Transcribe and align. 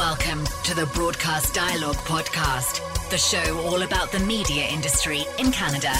Welcome 0.00 0.46
to 0.64 0.74
the 0.74 0.86
Broadcast 0.94 1.52
Dialogue 1.52 1.96
Podcast, 1.96 2.80
the 3.10 3.18
show 3.18 3.58
all 3.66 3.82
about 3.82 4.10
the 4.10 4.18
media 4.20 4.66
industry 4.66 5.26
in 5.38 5.52
Canada. 5.52 5.92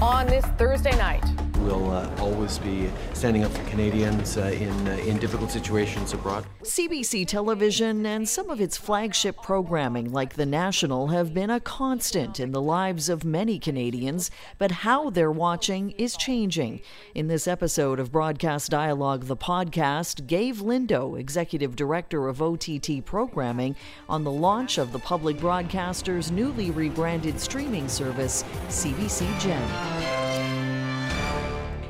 On 0.00 0.26
this 0.26 0.46
Thursday 0.56 0.96
night, 0.96 1.22
We'll 1.64 1.92
uh, 1.92 2.10
always 2.18 2.58
be 2.58 2.90
standing 3.14 3.42
up 3.42 3.50
for 3.50 3.64
Canadians 3.70 4.36
uh, 4.36 4.42
in, 4.42 4.86
uh, 4.86 4.90
in 5.06 5.16
difficult 5.16 5.50
situations 5.50 6.12
abroad. 6.12 6.44
CBC 6.62 7.26
television 7.26 8.04
and 8.04 8.28
some 8.28 8.50
of 8.50 8.60
its 8.60 8.76
flagship 8.76 9.40
programming, 9.42 10.12
like 10.12 10.34
The 10.34 10.44
National, 10.44 11.06
have 11.06 11.32
been 11.32 11.48
a 11.48 11.60
constant 11.60 12.38
in 12.38 12.52
the 12.52 12.60
lives 12.60 13.08
of 13.08 13.24
many 13.24 13.58
Canadians, 13.58 14.30
but 14.58 14.70
how 14.70 15.08
they're 15.08 15.32
watching 15.32 15.92
is 15.92 16.18
changing. 16.18 16.82
In 17.14 17.28
this 17.28 17.48
episode 17.48 17.98
of 17.98 18.12
Broadcast 18.12 18.70
Dialogue, 18.70 19.24
the 19.24 19.36
podcast, 19.36 20.26
Gave 20.26 20.56
Lindo, 20.56 21.18
Executive 21.18 21.74
Director 21.74 22.28
of 22.28 22.42
OTT 22.42 23.02
Programming, 23.06 23.74
on 24.06 24.22
the 24.22 24.30
launch 24.30 24.76
of 24.76 24.92
the 24.92 24.98
public 24.98 25.40
broadcaster's 25.40 26.30
newly 26.30 26.70
rebranded 26.70 27.40
streaming 27.40 27.88
service, 27.88 28.44
CBC 28.68 29.40
Gem. 29.40 30.13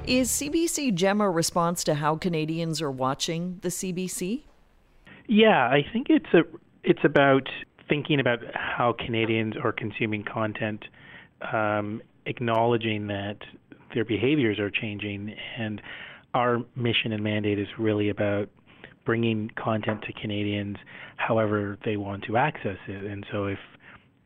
Is 0.06 0.30
CBC 0.30 0.92
Gem 0.94 1.22
a 1.22 1.30
response 1.30 1.82
to 1.84 1.94
how 1.94 2.16
Canadians 2.16 2.82
are 2.82 2.90
watching 2.90 3.58
the 3.62 3.70
CBC? 3.70 4.42
Yeah, 5.26 5.66
I 5.66 5.80
think 5.94 6.08
it's 6.10 6.28
a 6.34 6.40
it's 6.82 7.00
about 7.04 7.48
thinking 7.88 8.20
about 8.20 8.40
how 8.52 8.92
Canadians 8.92 9.54
are 9.62 9.72
consuming 9.72 10.22
content, 10.22 10.84
um, 11.50 12.02
acknowledging 12.26 13.06
that 13.06 13.38
their 13.94 14.04
behaviors 14.04 14.58
are 14.58 14.68
changing, 14.68 15.34
and 15.56 15.80
our 16.34 16.58
mission 16.76 17.12
and 17.12 17.24
mandate 17.24 17.58
is 17.58 17.68
really 17.78 18.10
about 18.10 18.50
bringing 19.06 19.50
content 19.56 20.02
to 20.02 20.12
Canadians 20.20 20.76
however 21.16 21.78
they 21.82 21.96
want 21.96 22.24
to 22.24 22.36
access 22.36 22.78
it. 22.88 23.04
And 23.04 23.24
so 23.32 23.46
if 23.46 23.58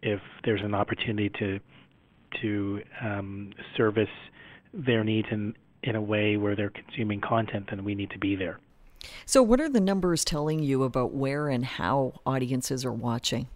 if 0.03 0.21
there's 0.45 0.63
an 0.65 0.75
opportunity 0.75 1.31
to 1.39 1.61
to 2.43 2.83
um, 3.01 3.53
service 3.77 4.09
their 4.75 5.05
needs 5.05 5.29
in 5.31 5.55
in 5.89 5.97
a 5.97 6.03
way 6.03 6.37
where 6.37 6.55
they're 6.55 6.71
consuming 6.71 7.21
content, 7.21 7.67
then 7.71 7.83
we 7.83 7.95
need 7.95 8.11
to 8.11 8.19
be 8.19 8.37
there. 8.37 8.59
So, 9.25 9.43
what 9.43 9.61
are 9.61 9.69
the 9.69 9.81
numbers 9.81 10.25
telling 10.25 10.63
you 10.63 10.83
about 10.83 11.13
where 11.13 11.49
and 11.49 11.65
how 11.65 12.21
audiences 12.27 12.85
are 12.85 12.93
watching? 12.93 13.49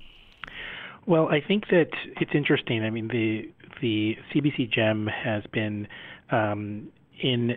Well, 1.06 1.28
I 1.28 1.40
think 1.46 1.64
that 1.68 1.90
it's 2.20 2.30
interesting. 2.34 2.84
I 2.84 2.90
mean, 2.90 3.08
the 3.08 3.50
the 3.80 4.16
CBC 4.32 4.72
Gem 4.72 5.08
has 5.08 5.42
been 5.52 5.88
um, 6.30 6.88
in 7.20 7.56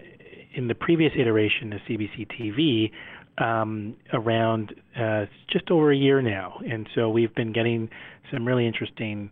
in 0.55 0.67
the 0.67 0.75
previous 0.75 1.13
iteration 1.17 1.71
of 1.73 1.81
CBC 1.87 2.27
TV 2.27 2.91
um, 3.37 3.95
around 4.13 4.73
uh, 4.99 5.25
just 5.51 5.69
over 5.69 5.91
a 5.91 5.95
year 5.95 6.21
now, 6.21 6.59
and 6.69 6.89
so 6.95 7.09
we've 7.09 7.33
been 7.35 7.53
getting 7.53 7.89
some 8.31 8.47
really 8.47 8.65
interesting 8.65 9.29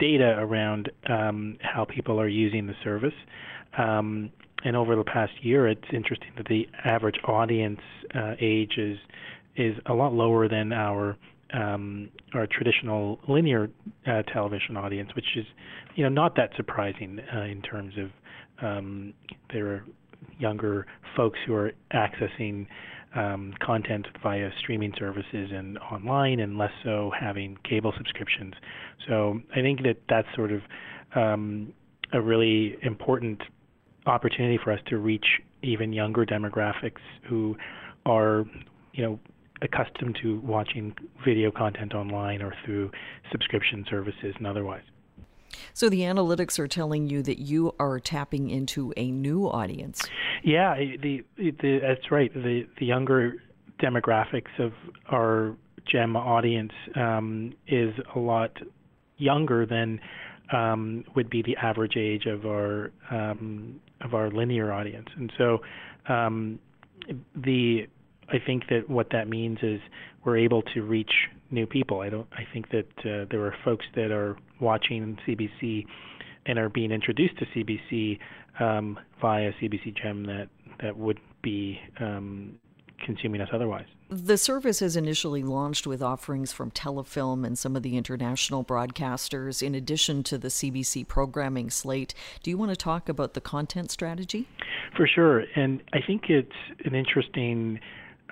data 0.00 0.36
around 0.38 0.90
um, 1.08 1.56
how 1.60 1.84
people 1.84 2.20
are 2.20 2.28
using 2.28 2.66
the 2.66 2.74
service. 2.82 3.14
Um, 3.78 4.32
and 4.64 4.76
over 4.76 4.96
the 4.96 5.04
past 5.04 5.32
year, 5.42 5.66
it's 5.66 5.84
interesting 5.92 6.30
that 6.36 6.46
the 6.46 6.68
average 6.84 7.16
audience 7.24 7.80
uh, 8.14 8.34
age 8.40 8.74
is 8.78 8.98
is 9.56 9.76
a 9.86 9.92
lot 9.92 10.12
lower 10.12 10.48
than 10.48 10.72
our 10.72 11.16
um, 11.52 12.08
our 12.34 12.46
traditional 12.46 13.18
linear 13.28 13.70
uh, 14.06 14.22
television 14.22 14.76
audience, 14.76 15.10
which 15.14 15.36
is 15.36 15.44
you 15.94 16.04
know 16.04 16.08
not 16.08 16.36
that 16.36 16.50
surprising 16.56 17.20
uh, 17.34 17.40
in 17.42 17.60
terms 17.62 17.94
of 17.98 18.10
um, 18.64 19.12
there 19.52 19.66
are 19.66 19.84
younger 20.38 20.86
folks 21.16 21.38
who 21.46 21.54
are 21.54 21.72
accessing 21.92 22.66
um, 23.14 23.52
content 23.60 24.06
via 24.22 24.50
streaming 24.58 24.92
services 24.98 25.50
and 25.52 25.78
online, 25.78 26.40
and 26.40 26.56
less 26.56 26.70
so 26.82 27.10
having 27.18 27.58
cable 27.68 27.92
subscriptions. 27.96 28.54
So 29.08 29.40
I 29.54 29.60
think 29.60 29.82
that 29.82 29.96
that's 30.08 30.28
sort 30.34 30.52
of 30.52 30.62
um, 31.14 31.72
a 32.12 32.20
really 32.20 32.76
important 32.82 33.42
opportunity 34.06 34.58
for 34.62 34.72
us 34.72 34.80
to 34.86 34.98
reach 34.98 35.26
even 35.62 35.92
younger 35.92 36.26
demographics 36.26 37.00
who 37.28 37.56
are, 38.06 38.44
you 38.92 39.02
know, 39.02 39.20
accustomed 39.62 40.18
to 40.22 40.40
watching 40.40 40.94
video 41.24 41.50
content 41.50 41.94
online 41.94 42.42
or 42.42 42.52
through 42.64 42.90
subscription 43.30 43.84
services 43.88 44.34
and 44.36 44.46
otherwise. 44.46 44.82
So 45.74 45.88
the 45.88 46.00
analytics 46.00 46.58
are 46.58 46.66
telling 46.66 47.08
you 47.08 47.22
that 47.22 47.38
you 47.38 47.74
are 47.78 48.00
tapping 48.00 48.50
into 48.50 48.92
a 48.96 49.10
new 49.10 49.46
audience. 49.46 50.08
Yeah, 50.42 50.74
the, 50.76 51.24
the 51.36 51.78
that's 51.80 52.10
right. 52.10 52.32
The 52.32 52.66
the 52.78 52.86
younger 52.86 53.34
demographics 53.80 54.58
of 54.58 54.72
our 55.10 55.56
GEM 55.90 56.16
audience 56.16 56.72
um, 56.96 57.54
is 57.66 57.94
a 58.14 58.18
lot 58.18 58.56
younger 59.18 59.66
than 59.66 60.00
um, 60.52 61.04
would 61.16 61.30
be 61.30 61.42
the 61.42 61.56
average 61.56 61.96
age 61.96 62.26
of 62.26 62.46
our 62.46 62.92
um, 63.10 63.80
of 64.00 64.14
our 64.14 64.30
linear 64.30 64.72
audience. 64.72 65.08
And 65.16 65.32
so 65.38 65.58
um, 66.08 66.58
the 67.34 67.86
I 68.28 68.38
think 68.44 68.64
that 68.70 68.88
what 68.88 69.08
that 69.12 69.28
means 69.28 69.58
is 69.62 69.80
we're 70.24 70.38
able 70.38 70.62
to 70.74 70.82
reach 70.82 71.12
new 71.50 71.66
people. 71.66 72.00
I 72.00 72.08
don't. 72.08 72.28
I 72.32 72.46
think 72.52 72.70
that 72.70 72.86
uh, 73.00 73.26
there 73.30 73.44
are 73.44 73.54
folks 73.64 73.84
that 73.94 74.10
are 74.10 74.36
watching 74.60 75.18
CBC 75.26 75.86
and 76.46 76.58
are 76.58 76.68
being 76.68 76.90
introduced 76.90 77.34
to 77.38 77.46
CBC 77.46 78.18
um, 78.60 78.98
via 79.20 79.52
CBC 79.60 79.96
Gem 80.00 80.24
that 80.26 80.48
that 80.80 80.96
would 80.96 81.20
be 81.42 81.78
um, 82.00 82.58
consuming 83.02 83.40
us 83.40 83.48
otherwise. 83.52 83.86
The 84.08 84.36
service 84.36 84.80
has 84.80 84.96
initially 84.96 85.42
launched 85.42 85.86
with 85.86 86.02
offerings 86.02 86.52
from 86.52 86.70
Telefilm 86.70 87.46
and 87.46 87.58
some 87.58 87.76
of 87.76 87.82
the 87.82 87.96
international 87.96 88.64
broadcasters, 88.64 89.62
in 89.62 89.74
addition 89.74 90.22
to 90.24 90.38
the 90.38 90.48
CBC 90.48 91.08
programming 91.08 91.70
slate. 91.70 92.14
Do 92.42 92.50
you 92.50 92.58
want 92.58 92.70
to 92.70 92.76
talk 92.76 93.08
about 93.08 93.34
the 93.34 93.40
content 93.40 93.90
strategy? 93.90 94.48
For 94.96 95.06
sure. 95.06 95.44
And 95.56 95.82
I 95.92 96.00
think 96.06 96.24
it's 96.28 96.52
an 96.84 96.94
interesting 96.94 97.80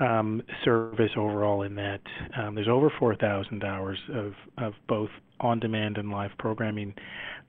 um, 0.00 0.42
service 0.64 1.12
overall 1.16 1.62
in 1.62 1.74
that 1.76 2.00
um, 2.36 2.54
there's 2.54 2.68
over 2.68 2.90
4,000 2.98 3.62
hours 3.64 3.98
of, 4.12 4.34
of 4.58 4.74
both 4.88 5.10
on 5.40 5.60
demand 5.60 5.98
and 5.98 6.10
live 6.10 6.30
programming. 6.38 6.94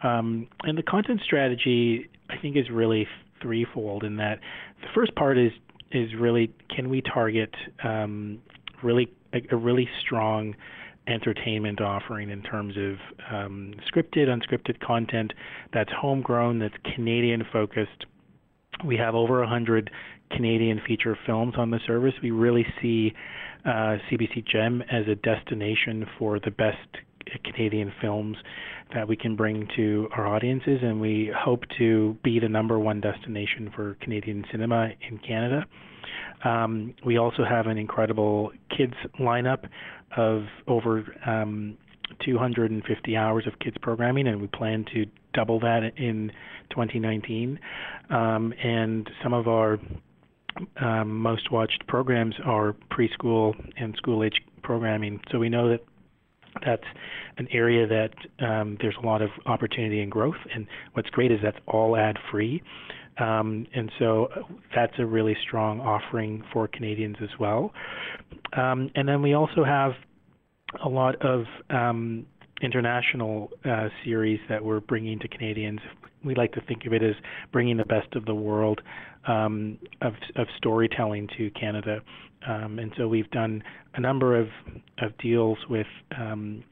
Um, 0.04 0.48
and 0.64 0.78
the 0.78 0.84
content 0.84 1.22
strategy, 1.26 2.10
I 2.30 2.38
think, 2.38 2.58
is 2.58 2.70
really 2.70 3.08
threefold 3.42 4.04
in 4.04 4.18
that 4.18 4.40
the 4.82 4.88
first 4.94 5.16
part 5.16 5.38
is 5.38 5.52
is 5.92 6.10
really 6.20 6.52
can 6.74 6.90
we 6.90 7.02
target 7.02 7.54
um, 7.84 8.40
really 8.84 9.12
a, 9.34 9.42
a, 9.52 9.58
really 9.58 9.90
strong 10.02 10.56
entertainment 11.08 11.82
offering 11.82 12.30
in 12.30 12.42
terms 12.44 12.76
of 12.78 12.96
um, 13.34 13.74
scripted, 13.92 14.28
unscripted 14.28 14.80
content 14.80 15.34
that's 15.74 15.92
homegrown, 16.00 16.60
that's 16.60 16.76
Canadian 16.96 17.44
focused. 17.52 18.06
We 18.86 18.98
have 18.98 19.16
over 19.16 19.40
100 19.40 19.92
Canadian 20.32 20.82
feature 20.88 21.18
films 21.26 21.56
on 21.58 21.72
the 21.72 21.80
service. 21.86 22.14
We 22.22 22.32
really 22.32 22.66
see 22.82 23.14
uh, 23.66 23.98
CBC 24.10 24.46
Gem 24.46 24.82
as 24.92 25.08
a 25.08 25.16
destination 25.16 26.08
for 26.18 26.40
the 26.40 26.52
best 26.52 26.78
Canadian 27.44 27.94
films 28.02 28.38
that 28.94 29.08
we 29.08 29.16
can 29.16 29.36
bring 29.36 29.68
to 29.76 30.08
our 30.16 30.28
audiences, 30.28 30.80
and 30.82 31.00
we 31.00 31.32
hope 31.36 31.64
to 31.78 32.18
be 32.24 32.40
the 32.40 32.50
number 32.50 32.80
one 32.80 33.02
destination 33.02 33.72
for 33.76 33.96
Canadian 34.02 34.46
cinema 34.52 34.90
in 35.10 35.18
Canada. 35.20 35.66
Um, 36.44 36.94
we 37.06 37.18
also 37.18 37.44
have 37.44 37.68
an 37.68 37.78
incredible 37.78 38.52
kids 38.76 38.96
lineup 39.20 39.68
of 40.18 40.44
over 40.68 41.06
um, 41.26 41.78
250 42.26 43.16
hours 43.16 43.48
of 43.48 43.60
kids 43.60 43.78
programming, 43.82 44.28
and 44.28 44.42
we 44.42 44.48
plan 44.48 44.86
to 44.94 45.06
double 45.34 45.60
that 45.62 45.92
in 45.98 46.32
2019. 46.72 47.60
Um, 48.10 48.54
and 48.62 49.10
some 49.24 49.34
of 49.34 49.48
our 49.48 49.80
um, 50.82 51.18
most 51.18 51.52
watched 51.52 51.86
programs 51.88 52.36
are 52.44 52.76
preschool 52.92 53.54
and 53.78 53.96
school 53.96 54.24
age 54.24 54.42
programming. 54.64 55.22
So 55.32 55.40
we 55.40 55.50
know 55.50 55.70
that 55.70 55.82
that's 56.66 56.84
an 57.38 57.48
area 57.52 57.88
that 57.88 58.46
um, 58.46 58.78
there's 58.82 58.96
a 59.02 59.06
lot 59.06 59.22
of 59.22 59.30
opportunity 59.46 60.02
and 60.02 60.12
growth. 60.12 60.36
And 60.54 60.68
what's 60.94 61.10
great 61.10 61.32
is 61.32 61.40
that's 61.44 61.58
all 61.68 61.96
ad 61.96 62.18
free. 62.30 62.62
Um, 63.20 63.68
and 63.74 63.92
so 64.00 64.28
uh, 64.36 64.42
that's 64.76 64.94
a 65.00 65.06
really 65.06 65.36
strong 65.48 65.80
offering 65.80 66.44
for 66.52 66.68
Canadians 66.68 67.18
as 67.22 67.30
well. 67.40 67.72
Um, 68.56 68.90
and 68.96 69.08
then 69.08 69.22
we 69.22 69.34
also 69.34 69.64
have 69.64 69.94
a 70.84 70.90
lot 70.90 71.16
of 71.24 71.46
um, 71.70 72.26
international 72.62 73.50
uh, 73.66 73.90
series 74.04 74.40
that 74.50 74.64
we're 74.64 74.80
bringing 74.80 75.20
to 75.20 75.28
Canadians. 75.28 75.80
We 76.24 76.36
like 76.36 76.54
to 76.54 76.62
think 76.62 76.86
of 76.86 76.94
it 76.94 77.04
as 77.04 77.16
bringing 77.52 77.78
the 77.78 77.86
best 77.86 78.16
of 78.16 78.26
the 78.26 78.36
world 78.36 78.82
um, 79.28 79.78
of, 80.02 80.14
of 80.36 80.48
storytelling 80.58 81.28
to 81.38 81.50
Canada. 81.52 82.02
Um, 82.48 82.80
and 82.80 82.92
so 82.98 83.08
we've 83.08 83.30
done 83.32 83.64
a 83.96 84.02
number 84.02 84.40
of, 84.40 84.48
of 85.00 85.18
deals 85.18 85.58
with 85.70 85.88
um, 86.18 86.64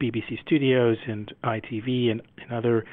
BBC 0.00 0.40
Studios 0.44 0.96
and 1.06 1.32
ITV 1.44 2.10
and, 2.10 2.22
and 2.42 2.52
other 2.52 2.84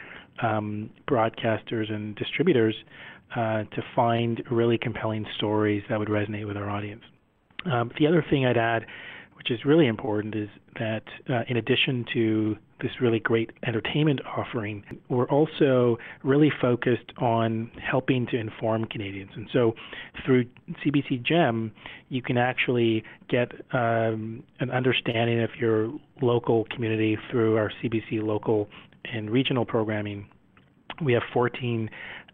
um, 0.42 0.90
broadcasters 1.08 1.92
and 1.92 2.16
distributors 2.16 2.76
uh, 3.36 3.64
to 3.64 3.84
find 3.96 4.42
really 4.50 4.78
compelling 4.78 5.26
stories 5.38 5.84
that 5.90 6.00
would 6.00 6.08
resonate 6.08 6.48
with 6.48 6.58
our 6.58 6.70
audience. 6.70 7.04
Um, 7.66 7.92
the 8.00 8.08
other 8.08 8.26
thing 8.30 8.46
I'd 8.46 8.58
add, 8.58 8.86
which 9.36 9.52
is 9.52 9.66
really 9.66 9.88
important, 9.88 10.36
is 10.36 10.50
that 10.76 11.04
uh, 11.30 11.42
in 11.48 11.58
addition 11.58 12.06
to 12.14 12.58
this 12.82 12.92
really 13.02 13.20
great 13.20 13.52
entertainment 13.66 14.22
offering, 14.26 14.84
we're 15.10 15.30
also 15.30 15.98
really 16.24 16.52
focused 16.62 17.12
on 17.18 17.72
helping 17.82 18.26
to 18.28 18.38
inform 18.38 18.86
Canadians. 18.86 19.32
And 19.36 19.48
so 19.52 19.74
through 20.26 20.46
CBC 20.86 21.24
Gem, 21.24 21.72
you 22.10 22.22
can 22.22 22.38
actually 22.38 23.04
get 23.30 23.52
um, 23.74 24.44
an 24.60 24.72
understanding 24.72 25.42
of 25.42 25.50
your 25.60 25.92
local 26.22 26.66
community 26.72 27.18
through 27.30 27.58
our 27.58 27.72
CBC 27.82 28.24
local 28.24 28.68
and 29.12 29.30
regional 29.30 29.66
programming. 29.66 30.28
We 31.04 31.14
have 31.14 31.24
14 31.34 31.90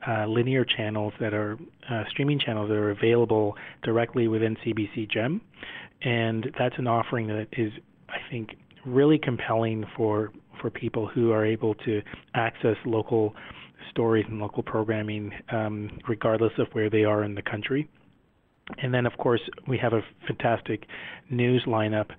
uh, 0.08 0.26
linear 0.28 0.66
channels 0.66 1.14
that 1.20 1.34
are 1.34 1.58
uh, 1.90 2.04
streaming 2.10 2.40
channels 2.40 2.70
that 2.70 2.76
are 2.76 2.92
available 2.92 3.56
directly 3.84 4.28
within 4.28 4.56
CBC 4.66 5.10
Gem, 5.10 5.42
and 6.02 6.52
that's 6.58 6.76
an 6.78 6.88
offering 6.88 7.28
that 7.28 7.48
is, 7.54 7.72
I 8.10 8.18
think, 8.30 8.58
really 8.86 9.18
compelling 9.18 9.86
for 9.96 10.32
for 10.62 10.70
people 10.70 11.08
who 11.08 11.32
are 11.32 11.46
able 11.46 11.76
to 11.76 12.02
access 12.34 12.78
local 12.86 13.34
stories 13.92 14.26
and 14.30 14.40
local 14.40 14.64
programming, 14.64 15.32
um, 15.52 15.90
regardless 16.08 16.54
of 16.58 16.68
where 16.72 16.90
they 16.90 17.04
are 17.04 17.24
in 17.24 17.36
the 17.36 17.42
country. 17.42 17.90
And 18.82 18.94
then, 18.94 19.06
of 19.06 19.14
course, 19.18 19.42
we 19.68 19.78
have 19.78 19.94
a 19.94 20.02
fantastic 20.26 20.86
news 21.30 21.64
lineup, 21.68 22.10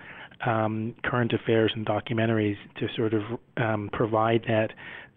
um, 0.47 0.95
current 1.03 1.33
affairs 1.33 1.73
and 1.75 1.85
documentaries 1.85 2.57
to 2.79 2.87
sort 2.95 3.15
of 3.15 3.23
um, 3.57 3.91
provide 3.93 4.43
that 4.47 4.71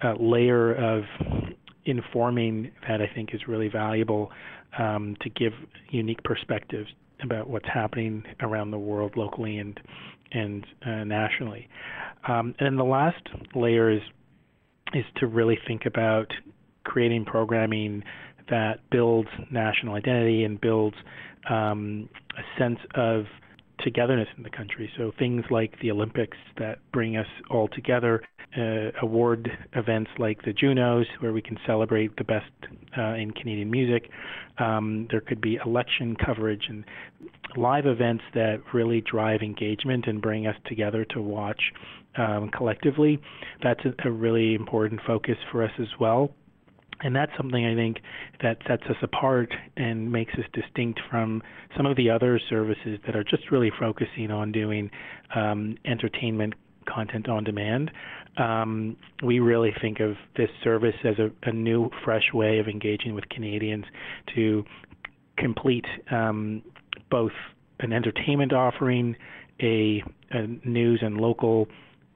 uh, 0.03 0.13
layer 0.19 0.73
of 0.73 1.03
informing 1.85 2.71
that 2.87 3.01
I 3.01 3.09
think 3.13 3.33
is 3.33 3.41
really 3.47 3.67
valuable 3.67 4.31
um, 4.77 5.15
to 5.21 5.29
give 5.29 5.53
unique 5.91 6.23
perspectives 6.23 6.89
about 7.21 7.49
what's 7.49 7.67
happening 7.67 8.23
around 8.41 8.71
the 8.71 8.79
world 8.79 9.13
locally 9.15 9.57
and 9.57 9.79
and 10.31 10.65
uh, 10.85 11.03
nationally. 11.03 11.67
Um, 12.27 12.53
and 12.59 12.77
the 12.77 12.83
last 12.83 13.27
layer 13.55 13.89
is 13.89 14.01
is 14.93 15.05
to 15.17 15.27
really 15.27 15.57
think 15.67 15.85
about 15.85 16.31
creating 16.83 17.25
programming 17.25 18.03
that 18.49 18.79
builds 18.89 19.29
national 19.51 19.93
identity 19.93 20.43
and 20.43 20.59
builds 20.59 20.95
um, 21.49 22.09
a 22.37 22.59
sense 22.59 22.79
of 22.95 23.25
togetherness 23.83 24.27
in 24.37 24.43
the 24.43 24.49
country. 24.49 24.89
So 24.97 25.11
things 25.17 25.43
like 25.49 25.79
the 25.81 25.91
Olympics 25.91 26.37
that 26.57 26.79
bring 26.91 27.17
us 27.17 27.27
all 27.49 27.67
together, 27.67 28.21
uh, 28.57 28.91
award 29.01 29.49
events 29.73 30.11
like 30.17 30.43
the 30.43 30.53
Junos, 30.53 31.05
where 31.19 31.33
we 31.33 31.41
can 31.41 31.57
celebrate 31.65 32.15
the 32.17 32.23
best 32.23 32.51
uh, 32.97 33.13
in 33.13 33.31
Canadian 33.31 33.69
music. 33.69 34.09
Um, 34.57 35.07
there 35.09 35.21
could 35.21 35.41
be 35.41 35.59
election 35.65 36.15
coverage 36.15 36.65
and 36.67 36.83
live 37.55 37.85
events 37.85 38.23
that 38.33 38.61
really 38.73 39.01
drive 39.01 39.41
engagement 39.41 40.05
and 40.07 40.21
bring 40.21 40.47
us 40.47 40.55
together 40.65 41.05
to 41.05 41.21
watch 41.21 41.61
um, 42.17 42.49
collectively. 42.49 43.19
That's 43.63 43.81
a, 43.85 44.07
a 44.07 44.11
really 44.11 44.55
important 44.55 45.01
focus 45.05 45.37
for 45.51 45.63
us 45.63 45.71
as 45.79 45.87
well. 45.99 46.31
And 47.01 47.15
that's 47.15 47.31
something 47.37 47.65
I 47.65 47.75
think 47.75 47.97
that 48.41 48.57
sets 48.67 48.83
us 48.89 48.97
apart 49.01 49.53
and 49.77 50.11
makes 50.11 50.33
us 50.33 50.45
distinct 50.53 50.99
from 51.09 51.41
some 51.77 51.85
of 51.85 51.95
the 51.95 52.09
other 52.09 52.39
services 52.49 52.99
that 53.05 53.15
are 53.15 53.23
just 53.23 53.51
really 53.51 53.71
focusing 53.79 54.31
on 54.31 54.51
doing 54.51 54.91
um, 55.33 55.77
entertainment 55.85 56.55
content 56.87 57.29
on 57.29 57.43
demand. 57.43 57.91
Um, 58.37 58.97
we 59.23 59.39
really 59.39 59.73
think 59.81 59.99
of 59.99 60.15
this 60.35 60.49
service 60.63 60.95
as 61.03 61.15
a, 61.19 61.29
a, 61.43 61.51
new, 61.51 61.89
fresh 62.03 62.33
way 62.33 62.59
of 62.59 62.67
engaging 62.67 63.13
with 63.13 63.27
Canadians 63.29 63.85
to 64.35 64.63
complete 65.37 65.85
um, 66.11 66.61
both 67.09 67.31
an 67.79 67.93
entertainment 67.93 68.53
offering, 68.53 69.15
a, 69.61 70.03
a 70.31 70.47
news 70.65 70.99
and 71.01 71.17
local 71.17 71.67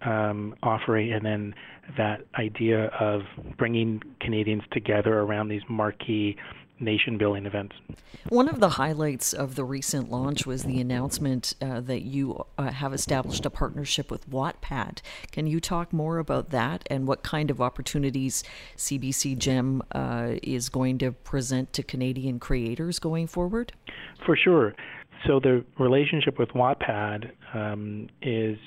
um, 0.05 0.55
offering, 0.63 1.13
and 1.13 1.25
then 1.25 1.55
that 1.97 2.25
idea 2.35 2.87
of 2.99 3.21
bringing 3.57 4.01
Canadians 4.19 4.63
together 4.71 5.19
around 5.19 5.49
these 5.49 5.61
marquee 5.69 6.37
nation 6.79 7.17
building 7.17 7.45
events. 7.45 7.75
One 8.29 8.47
of 8.47 8.59
the 8.59 8.69
highlights 8.69 9.33
of 9.33 9.55
the 9.55 9.63
recent 9.63 10.11
launch 10.11 10.45
was 10.45 10.63
the 10.63 10.79
announcement 10.79 11.55
uh, 11.61 11.81
that 11.81 12.01
you 12.01 12.45
uh, 12.57 12.71
have 12.71 12.93
established 12.93 13.45
a 13.45 13.49
partnership 13.49 14.11
with 14.11 14.29
Wattpad. 14.29 15.01
Can 15.31 15.47
you 15.47 15.59
talk 15.59 15.93
more 15.93 16.17
about 16.17 16.49
that 16.49 16.83
and 16.89 17.07
what 17.07 17.23
kind 17.23 17.51
of 17.51 17.61
opportunities 17.61 18.43
CBC 18.77 19.37
Gem 19.37 19.81
uh, 19.91 20.33
is 20.41 20.69
going 20.69 20.97
to 20.99 21.11
present 21.11 21.73
to 21.73 21.83
Canadian 21.83 22.39
creators 22.39 22.99
going 22.99 23.27
forward? 23.27 23.73
For 24.25 24.35
sure. 24.35 24.73
So 25.27 25.39
the 25.39 25.63
relationship 25.79 26.37
with 26.37 26.49
Wattpad 26.49 27.31
um, 27.53 28.09
is 28.21 28.57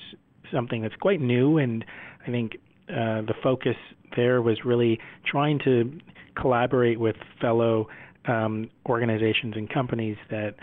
something 0.51 0.81
that's 0.81 0.95
quite 0.95 1.21
new, 1.21 1.57
and 1.57 1.83
I 2.25 2.31
think 2.31 2.57
uh, 2.89 3.21
the 3.21 3.33
focus 3.43 3.75
there 4.15 4.41
was 4.41 4.57
really 4.65 4.99
trying 5.25 5.59
to 5.65 5.99
collaborate 6.39 6.99
with 6.99 7.15
fellow 7.41 7.87
um, 8.27 8.69
organizations 8.87 9.53
and 9.55 9.69
companies 9.69 10.17
that 10.29 10.55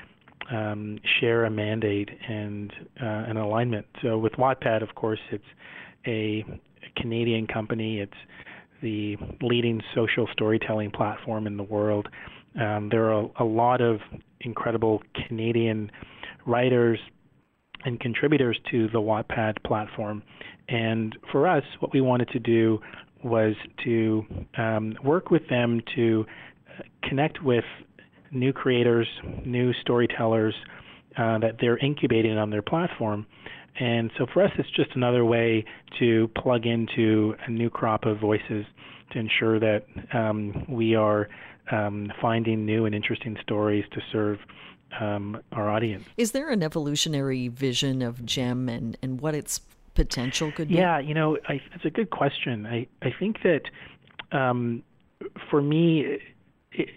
um, 0.52 0.98
share 1.20 1.44
a 1.44 1.50
mandate 1.50 2.10
and 2.28 2.72
uh, 3.00 3.04
an 3.04 3.36
alignment. 3.36 3.86
So 4.02 4.18
with 4.18 4.32
Wattpad, 4.34 4.82
of 4.82 4.94
course, 4.94 5.20
it's 5.30 5.44
a, 6.06 6.44
Canadian 6.96 7.46
company. 7.46 8.00
It's 8.00 8.12
the 8.82 9.16
leading 9.40 9.80
social 9.94 10.28
storytelling 10.32 10.90
platform 10.90 11.46
in 11.46 11.56
the 11.56 11.62
world. 11.62 12.08
Um, 12.60 12.88
there 12.90 13.12
are 13.12 13.28
a 13.38 13.44
lot 13.44 13.80
of 13.80 13.98
incredible 14.40 15.02
Canadian 15.26 15.90
writers, 16.46 16.98
and 17.84 18.00
contributors 18.00 18.58
to 18.70 18.88
the 18.88 19.00
Wattpad 19.00 19.62
platform. 19.64 20.22
And 20.68 21.16
for 21.30 21.46
us, 21.46 21.64
what 21.80 21.92
we 21.92 22.00
wanted 22.00 22.28
to 22.28 22.38
do 22.38 22.80
was 23.22 23.54
to 23.84 24.24
um, 24.56 24.96
work 25.02 25.30
with 25.30 25.48
them 25.48 25.80
to 25.94 26.26
uh, 26.68 26.82
connect 27.08 27.42
with 27.42 27.64
new 28.30 28.52
creators, 28.52 29.06
new 29.44 29.72
storytellers 29.80 30.54
uh, 31.16 31.38
that 31.38 31.56
they're 31.60 31.78
incubating 31.78 32.36
on 32.36 32.50
their 32.50 32.62
platform. 32.62 33.26
And 33.78 34.10
so 34.18 34.26
for 34.32 34.42
us, 34.42 34.50
it's 34.58 34.70
just 34.70 34.90
another 34.94 35.24
way 35.24 35.64
to 35.98 36.28
plug 36.36 36.66
into 36.66 37.34
a 37.46 37.50
new 37.50 37.70
crop 37.70 38.04
of 38.04 38.20
voices 38.20 38.64
to 39.12 39.18
ensure 39.18 39.58
that 39.60 39.84
um, 40.12 40.64
we 40.68 40.94
are 40.94 41.28
um, 41.70 42.12
finding 42.20 42.66
new 42.66 42.84
and 42.84 42.94
interesting 42.94 43.36
stories 43.42 43.84
to 43.92 44.00
serve 44.12 44.38
um, 45.00 45.40
our 45.52 45.70
audience. 45.70 46.04
Is 46.16 46.32
there 46.32 46.50
an 46.50 46.62
evolutionary 46.62 47.48
vision 47.48 48.02
of 48.02 48.24
GEM 48.24 48.68
and, 48.68 48.96
and 49.02 49.20
what 49.20 49.34
its 49.34 49.60
potential 49.94 50.52
could 50.52 50.68
be? 50.68 50.74
Yeah, 50.74 50.98
you 50.98 51.14
know, 51.14 51.38
I, 51.48 51.60
it's 51.74 51.84
a 51.84 51.90
good 51.90 52.10
question. 52.10 52.66
I, 52.66 52.86
I 53.02 53.12
think 53.18 53.38
that 53.42 53.62
um, 54.32 54.82
for 55.50 55.62
me, 55.62 56.18
it, 56.72 56.88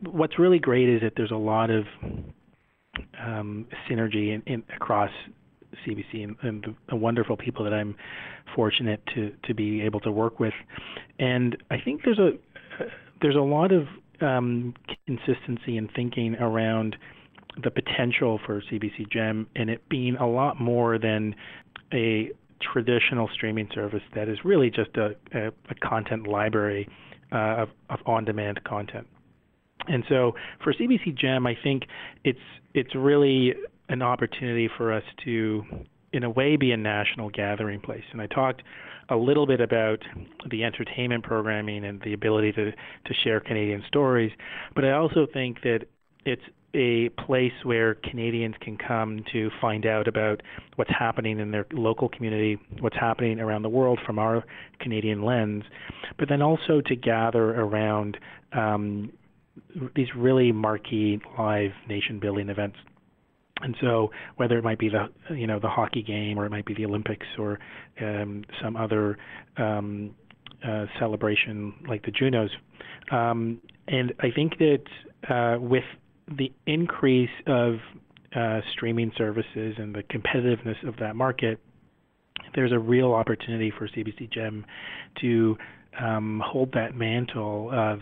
what's 0.00 0.38
really 0.38 0.58
great 0.58 0.88
is 0.88 1.02
that 1.02 1.14
there's 1.16 1.30
a 1.30 1.36
lot 1.36 1.70
of 1.70 1.86
um, 3.20 3.66
synergy 3.88 4.34
in, 4.34 4.42
in, 4.46 4.62
across 4.74 5.10
CBC 5.86 6.24
and, 6.24 6.36
and 6.42 6.62
the, 6.62 6.74
the, 6.88 6.96
wonderful 6.96 7.36
people 7.36 7.64
that 7.64 7.74
I'm 7.74 7.94
fortunate 8.54 9.00
to 9.14 9.32
to 9.44 9.54
be 9.54 9.82
able 9.82 10.00
to 10.00 10.10
work 10.10 10.40
with, 10.40 10.54
and 11.18 11.56
I 11.70 11.78
think 11.78 12.02
there's 12.04 12.18
a 12.18 12.32
there's 13.20 13.36
a 13.36 13.40
lot 13.40 13.72
of 13.72 13.86
um, 14.22 14.74
consistency 15.06 15.76
in 15.76 15.88
thinking 15.94 16.34
around 16.36 16.96
the 17.62 17.70
potential 17.70 18.38
for 18.44 18.60
CBC 18.60 19.10
Gem 19.10 19.46
and 19.56 19.70
it 19.70 19.88
being 19.88 20.16
a 20.16 20.26
lot 20.26 20.60
more 20.60 20.98
than 20.98 21.34
a 21.92 22.30
traditional 22.60 23.28
streaming 23.32 23.68
service 23.74 24.02
that 24.14 24.28
is 24.28 24.38
really 24.44 24.70
just 24.70 24.96
a, 24.96 25.14
a, 25.34 25.48
a 25.48 25.74
content 25.82 26.26
library 26.26 26.88
uh, 27.32 27.62
of, 27.62 27.68
of 27.90 27.98
on-demand 28.06 28.62
content. 28.64 29.06
And 29.88 30.04
so 30.08 30.32
for 30.62 30.72
CBC 30.72 31.16
Gem, 31.16 31.46
I 31.46 31.56
think 31.62 31.84
it's 32.24 32.38
it's 32.74 32.94
really 32.94 33.54
an 33.88 34.02
opportunity 34.02 34.68
for 34.76 34.92
us 34.92 35.04
to, 35.24 35.64
in 36.12 36.24
a 36.24 36.30
way, 36.30 36.56
be 36.56 36.72
a 36.72 36.76
national 36.76 37.30
gathering 37.30 37.80
place. 37.80 38.02
And 38.12 38.20
I 38.20 38.26
talked 38.26 38.62
a 39.08 39.16
little 39.16 39.46
bit 39.46 39.60
about 39.60 40.00
the 40.50 40.64
entertainment 40.64 41.24
programming 41.24 41.84
and 41.84 42.00
the 42.02 42.12
ability 42.12 42.52
to, 42.52 42.72
to 42.72 43.14
share 43.24 43.40
Canadian 43.40 43.82
stories, 43.86 44.32
but 44.74 44.84
I 44.84 44.92
also 44.92 45.26
think 45.32 45.62
that 45.62 45.86
it's 46.24 46.42
a 46.74 47.08
place 47.24 47.52
where 47.62 47.94
Canadians 47.94 48.54
can 48.60 48.76
come 48.76 49.24
to 49.32 49.50
find 49.60 49.86
out 49.86 50.06
about 50.06 50.42
what's 50.74 50.90
happening 50.90 51.40
in 51.40 51.50
their 51.50 51.66
local 51.72 52.08
community, 52.08 52.58
what's 52.80 52.96
happening 52.96 53.40
around 53.40 53.62
the 53.62 53.68
world 53.68 53.98
from 54.04 54.18
our 54.18 54.44
Canadian 54.80 55.22
lens, 55.22 55.64
but 56.18 56.28
then 56.28 56.42
also 56.42 56.82
to 56.82 56.94
gather 56.94 57.52
around 57.52 58.18
um, 58.52 59.10
these 59.94 60.08
really 60.14 60.52
marquee 60.52 61.18
live 61.38 61.70
nation 61.88 62.18
building 62.18 62.50
events. 62.50 62.76
And 63.62 63.74
so, 63.80 64.10
whether 64.36 64.58
it 64.58 64.64
might 64.64 64.78
be 64.78 64.90
the 64.90 65.08
you 65.34 65.46
know 65.46 65.58
the 65.58 65.68
hockey 65.68 66.02
game, 66.02 66.38
or 66.38 66.44
it 66.44 66.50
might 66.50 66.66
be 66.66 66.74
the 66.74 66.84
Olympics, 66.84 67.26
or 67.38 67.58
um, 68.02 68.44
some 68.62 68.76
other 68.76 69.16
um, 69.56 70.14
uh, 70.66 70.86
celebration 70.98 71.74
like 71.88 72.04
the 72.04 72.10
Junos. 72.10 72.50
Um, 73.10 73.60
and 73.88 74.12
I 74.20 74.30
think 74.34 74.58
that 74.58 74.82
uh, 75.28 75.58
with 75.60 75.84
the 76.28 76.52
increase 76.66 77.30
of 77.46 77.76
uh, 78.34 78.60
streaming 78.72 79.12
services 79.16 79.76
and 79.78 79.94
the 79.94 80.02
competitiveness 80.02 80.86
of 80.86 80.96
that 80.98 81.16
market, 81.16 81.58
there's 82.54 82.72
a 82.72 82.78
real 82.78 83.12
opportunity 83.12 83.72
for 83.76 83.88
CBC 83.88 84.30
Gem 84.32 84.66
to 85.20 85.56
um, 86.00 86.42
hold 86.44 86.72
that 86.72 86.94
mantle 86.94 87.70
of 87.72 88.00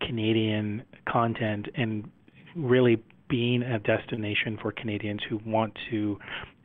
Canadian 0.00 0.82
content 1.08 1.66
and 1.74 2.10
really 2.54 3.02
being 3.32 3.62
a 3.62 3.78
destination 3.78 4.58
for 4.60 4.70
Canadians 4.72 5.22
who 5.26 5.40
want 5.46 5.72
to 5.90 6.18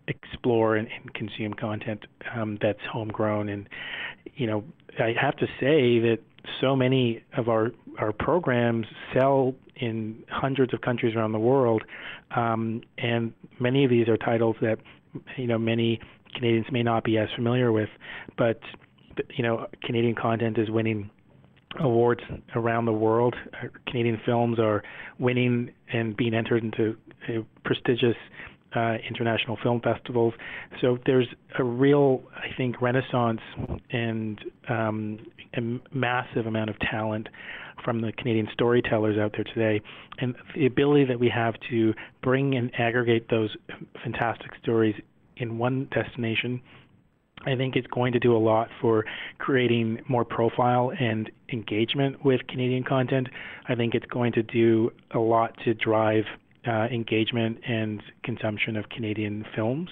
explore 0.09 0.75
and, 0.75 0.89
and 0.89 1.13
consume 1.13 1.53
content 1.53 2.05
um, 2.35 2.57
that's 2.61 2.81
homegrown. 2.91 3.47
And 3.47 3.69
you 4.35 4.47
know, 4.47 4.65
I 4.99 5.15
have 5.19 5.37
to 5.37 5.45
say 5.61 5.99
that 5.99 6.17
so 6.59 6.75
many 6.75 7.23
of 7.37 7.47
our 7.47 7.71
our 7.99 8.11
programs 8.11 8.85
sell 9.13 9.55
in 9.77 10.25
hundreds 10.29 10.73
of 10.73 10.81
countries 10.81 11.15
around 11.15 11.31
the 11.31 11.39
world, 11.39 11.83
um, 12.35 12.81
and 12.97 13.31
many 13.61 13.85
of 13.85 13.89
these 13.89 14.09
are 14.09 14.17
titles 14.17 14.57
that 14.61 14.79
you 15.37 15.47
know 15.47 15.57
many 15.57 16.01
Canadians 16.35 16.67
may 16.69 16.83
not 16.83 17.05
be 17.05 17.17
as 17.17 17.29
familiar 17.37 17.71
with, 17.71 17.89
but 18.37 18.59
you 19.35 19.43
know, 19.43 19.67
Canadian 19.83 20.15
content 20.15 20.57
is 20.57 20.69
winning 20.69 21.09
awards 21.79 22.21
around 22.55 22.85
the 22.85 22.93
world. 22.93 23.35
Uh, 23.53 23.67
Canadian 23.87 24.19
films 24.25 24.59
are 24.59 24.83
winning 25.19 25.71
and 25.91 26.15
being 26.15 26.33
entered 26.33 26.63
into 26.63 26.95
uh, 27.27 27.41
prestigious 27.63 28.15
uh, 28.75 28.95
international 29.09 29.57
film 29.63 29.81
festivals. 29.81 30.33
So 30.81 30.97
there's 31.05 31.27
a 31.57 31.63
real, 31.63 32.21
I 32.35 32.55
think, 32.57 32.81
renaissance 32.81 33.41
and 33.91 34.39
um, 34.69 35.19
a 35.55 35.95
massive 35.95 36.45
amount 36.45 36.69
of 36.69 36.75
talent 36.79 37.29
from 37.83 38.01
the 38.01 38.11
Canadian 38.11 38.47
storytellers 38.53 39.17
out 39.17 39.33
there 39.33 39.45
today, 39.45 39.81
and 40.19 40.35
the 40.55 40.65
ability 40.65 41.05
that 41.05 41.19
we 41.19 41.29
have 41.29 41.53
to 41.69 41.93
bring 42.21 42.55
and 42.55 42.71
aggregate 42.77 43.29
those 43.29 43.55
fantastic 44.03 44.51
stories 44.61 44.95
in 45.37 45.57
one 45.57 45.87
destination 45.93 46.61
I 47.45 47.55
think 47.55 47.75
it's 47.75 47.87
going 47.87 48.13
to 48.13 48.19
do 48.19 48.35
a 48.35 48.39
lot 48.39 48.69
for 48.81 49.05
creating 49.37 50.01
more 50.07 50.25
profile 50.25 50.91
and 50.99 51.29
engagement 51.51 52.25
with 52.25 52.45
Canadian 52.47 52.83
content. 52.83 53.29
I 53.67 53.75
think 53.75 53.95
it's 53.95 54.05
going 54.07 54.33
to 54.33 54.43
do 54.43 54.91
a 55.11 55.19
lot 55.19 55.55
to 55.63 55.73
drive 55.73 56.25
uh, 56.67 56.87
engagement 56.91 57.59
and 57.65 58.03
consumption 58.23 58.75
of 58.75 58.89
Canadian 58.89 59.45
films. 59.55 59.89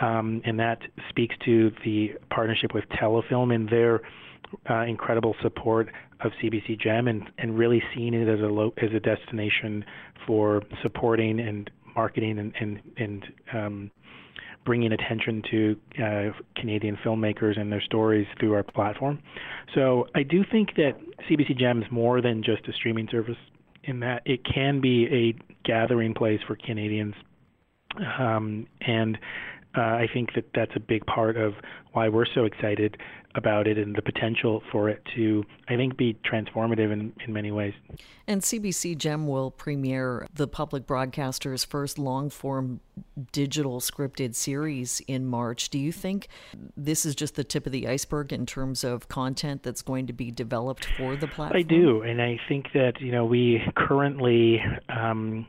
Um, 0.00 0.42
and 0.44 0.58
that 0.60 0.80
speaks 1.08 1.34
to 1.46 1.72
the 1.84 2.12
partnership 2.30 2.74
with 2.74 2.84
Telefilm 2.90 3.54
and 3.54 3.68
their 3.68 4.02
uh, 4.68 4.82
incredible 4.82 5.34
support 5.40 5.88
of 6.20 6.32
CBC 6.42 6.78
Gem 6.78 7.08
and, 7.08 7.30
and 7.38 7.56
really 7.56 7.82
seeing 7.94 8.14
it 8.14 8.28
as 8.28 8.40
a 8.40 8.52
lo- 8.52 8.74
as 8.82 8.90
a 8.92 9.00
destination 9.00 9.84
for 10.26 10.62
supporting 10.82 11.40
and 11.40 11.70
marketing 11.94 12.38
and 12.38 12.52
and, 12.60 12.80
and 12.96 13.26
um, 13.54 13.90
bringing 14.64 14.92
attention 14.92 15.42
to 15.50 15.76
uh, 16.02 16.30
Canadian 16.56 16.98
filmmakers 17.04 17.58
and 17.58 17.72
their 17.72 17.82
stories 17.82 18.26
through 18.38 18.54
our 18.54 18.62
platform. 18.62 19.20
So 19.74 20.06
I 20.14 20.22
do 20.22 20.44
think 20.50 20.74
that 20.76 20.92
CBC 21.28 21.58
Gem 21.58 21.82
is 21.82 21.88
more 21.90 22.20
than 22.20 22.42
just 22.42 22.68
a 22.68 22.72
streaming 22.72 23.08
service 23.10 23.36
in 23.84 24.00
that 24.00 24.22
it 24.26 24.40
can 24.44 24.80
be 24.80 25.06
a 25.06 25.66
gathering 25.66 26.14
place 26.14 26.40
for 26.46 26.56
Canadians. 26.56 27.14
Um, 28.18 28.66
and 28.80 29.18
uh, 29.76 29.80
I 29.80 30.08
think 30.12 30.34
that 30.34 30.46
that's 30.54 30.72
a 30.74 30.80
big 30.80 31.06
part 31.06 31.36
of 31.36 31.54
why 31.92 32.08
we're 32.08 32.26
so 32.26 32.44
excited 32.44 32.96
about 33.36 33.68
it 33.68 33.78
and 33.78 33.94
the 33.94 34.02
potential 34.02 34.62
for 34.72 34.88
it 34.88 35.00
to, 35.14 35.44
I 35.68 35.76
think, 35.76 35.96
be 35.96 36.14
transformative 36.24 36.92
in, 36.92 37.12
in 37.24 37.32
many 37.32 37.52
ways. 37.52 37.74
And 38.26 38.42
CBC 38.42 38.98
Gem 38.98 39.28
will 39.28 39.52
premiere 39.52 40.26
the 40.34 40.48
public 40.48 40.86
broadcaster's 40.86 41.64
first 41.64 41.98
long 41.98 42.30
form 42.30 42.80
digital 43.30 43.80
scripted 43.80 44.34
series 44.34 45.00
in 45.06 45.26
March. 45.26 45.70
Do 45.70 45.78
you 45.78 45.92
think 45.92 46.26
this 46.76 47.06
is 47.06 47.14
just 47.14 47.36
the 47.36 47.44
tip 47.44 47.66
of 47.66 47.72
the 47.72 47.86
iceberg 47.86 48.32
in 48.32 48.46
terms 48.46 48.82
of 48.82 49.08
content 49.08 49.62
that's 49.62 49.82
going 49.82 50.08
to 50.08 50.12
be 50.12 50.32
developed 50.32 50.86
for 50.96 51.14
the 51.14 51.28
platform? 51.28 51.58
I 51.58 51.62
do. 51.62 52.02
And 52.02 52.20
I 52.20 52.40
think 52.48 52.66
that, 52.74 53.00
you 53.00 53.12
know, 53.12 53.24
we 53.24 53.62
currently, 53.76 54.60
um, 54.88 55.46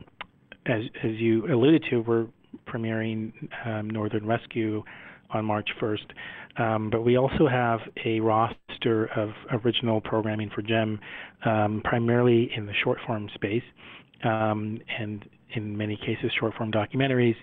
as, 0.66 0.82
as 1.02 1.12
you 1.16 1.52
alluded 1.52 1.84
to, 1.90 2.00
we're 2.00 2.26
premiering 2.66 3.32
um, 3.66 3.90
Northern 3.90 4.26
Rescue 4.26 4.82
on 5.30 5.44
March 5.44 5.68
1st. 5.80 6.62
Um, 6.62 6.90
but 6.90 7.02
we 7.02 7.16
also 7.16 7.48
have 7.48 7.80
a 8.04 8.20
roster 8.20 9.06
of 9.16 9.30
original 9.64 10.00
programming 10.00 10.50
for 10.54 10.62
GEM, 10.62 11.00
um, 11.44 11.80
primarily 11.84 12.50
in 12.54 12.66
the 12.66 12.74
short 12.84 12.98
form 13.06 13.28
space, 13.34 13.62
um, 14.24 14.78
and 14.98 15.24
in 15.54 15.76
many 15.76 15.96
cases, 15.96 16.30
short 16.38 16.54
form 16.54 16.70
documentaries 16.70 17.36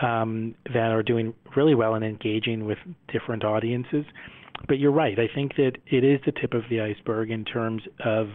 um, 0.00 0.54
that 0.72 0.90
are 0.90 1.02
doing 1.02 1.34
really 1.56 1.74
well 1.74 1.94
and 1.94 2.04
engaging 2.04 2.64
with 2.64 2.78
different 3.12 3.44
audiences. 3.44 4.04
But 4.68 4.78
you're 4.78 4.92
right. 4.92 5.18
I 5.18 5.28
think 5.34 5.56
that 5.56 5.72
it 5.86 6.04
is 6.04 6.20
the 6.24 6.32
tip 6.32 6.54
of 6.54 6.62
the 6.70 6.80
iceberg 6.80 7.30
in 7.30 7.44
terms 7.44 7.82
of 8.04 8.28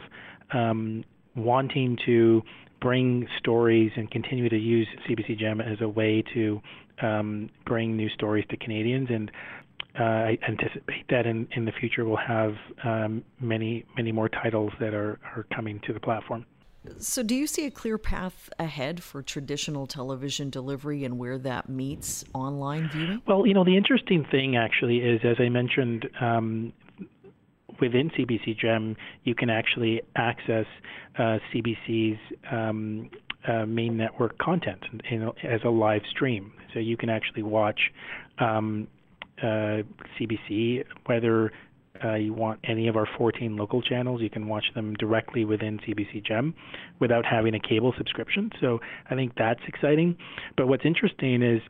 wanting 1.36 1.98
to 2.06 2.42
bring 2.80 3.28
stories 3.40 3.92
and 3.96 4.10
continue 4.12 4.50
to 4.50 4.58
use 4.58 4.88
CBC 5.08 5.40
Gem 5.40 5.62
as 5.62 5.82
a 5.82 5.90
way 5.90 6.24
to 6.34 6.62
um, 7.02 7.50
bring 7.66 7.96
new 7.96 8.10
stories 8.10 8.46
to 8.50 8.58
Canadians. 8.58 9.10
And 9.10 9.32
uh, 10.00 10.04
I 10.04 10.38
anticipate 10.48 11.08
that 11.10 11.26
in, 11.26 11.48
in 11.56 11.66
the 11.66 11.72
future 11.72 12.06
we'll 12.06 12.18
have 12.18 12.54
um, 12.84 13.24
many 13.40 13.86
many 13.96 14.12
more 14.12 14.30
titles 14.30 14.72
that 14.80 14.94
are, 14.94 15.20
are 15.36 15.46
coming 15.56 15.80
to 15.88 15.94
the 15.94 16.00
platform. 16.00 16.46
So, 17.00 17.22
do 17.22 17.36
you 17.36 17.48
see 17.48 17.66
a 17.66 17.72
clear 17.72 17.98
path 17.98 18.50
ahead 18.60 19.04
for 19.04 19.22
traditional 19.22 19.88
television 19.88 20.50
delivery 20.50 21.04
and 21.04 21.18
where 21.20 21.38
that 21.40 21.68
meets 21.68 22.24
online 22.34 22.90
viewing? 22.90 23.22
Well, 23.28 23.46
you 23.46 23.54
know, 23.54 23.66
the 23.66 23.76
interesting 23.76 24.26
thing 24.32 24.56
actually 24.56 25.00
is, 25.00 25.20
as 25.24 25.36
I 25.40 25.50
mentioned, 25.50 26.08
um, 26.22 26.74
within 27.80 28.10
CBC 28.12 28.58
Gem, 28.58 28.96
you 29.24 29.36
can 29.36 29.50
actually 29.50 30.02
access 30.16 30.66
uh, 31.18 31.38
CBC's 31.54 32.20
um, 32.52 33.10
uh, 33.48 33.66
main 33.66 33.98
network 33.98 34.38
content 34.38 34.84
in, 35.10 35.24
as 35.44 35.62
a 35.64 35.70
live 35.70 36.02
stream. 36.10 36.52
So 36.74 36.80
you 36.80 36.98
can 36.98 37.10
actually 37.10 37.44
watch 37.44 37.80
um, 38.40 38.88
uh, 39.42 39.84
CBC, 40.20 40.84
whether 41.06 41.52
uh, 42.04 42.16
you 42.16 42.34
want 42.34 42.60
any 42.64 42.88
of 42.88 42.96
our 42.96 43.08
14 43.18 43.56
local 43.56 43.82
channels, 43.82 44.22
you 44.22 44.30
can 44.30 44.48
watch 44.48 44.66
them 44.76 44.94
directly 44.96 45.46
within 45.46 45.80
CBC 45.80 46.26
Gem 46.26 46.54
without 47.00 47.26
having 47.26 47.56
a 47.56 47.60
cable 47.60 47.94
subscription. 47.98 48.52
So 48.62 48.80
I 49.10 49.16
think 49.16 49.34
that's 49.38 49.62
exciting. 49.68 50.18
But 50.56 50.68
what's 50.68 50.86
interesting 50.86 51.42
is 51.42 51.62